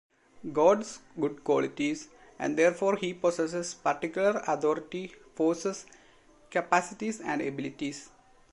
[0.51, 2.07] God's, good qualities,
[2.39, 5.85] and therefore he possesses particular authority, forces,
[6.49, 8.09] capacities and abilities.